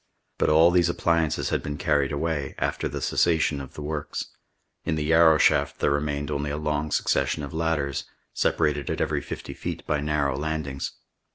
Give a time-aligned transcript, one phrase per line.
[0.39, 4.29] But all these appliances had been carried away, after the cessation of the works.
[4.83, 9.21] In the Yarrow shaft there remained only a long succession of ladders, separated at every
[9.21, 10.93] fifty feet by narrow landings.